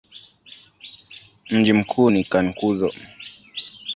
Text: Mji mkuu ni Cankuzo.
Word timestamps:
Mji 1.49 1.73
mkuu 1.73 2.09
ni 2.09 2.23
Cankuzo. 2.23 2.93